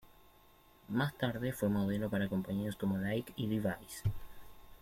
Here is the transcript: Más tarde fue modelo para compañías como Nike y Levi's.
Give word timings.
Más 0.89 1.15
tarde 1.15 1.53
fue 1.53 1.69
modelo 1.69 2.09
para 2.09 2.27
compañías 2.27 2.75
como 2.75 2.97
Nike 2.97 3.33
y 3.35 3.45
Levi's. 3.45 4.01